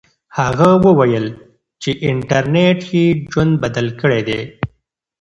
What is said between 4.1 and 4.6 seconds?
دی.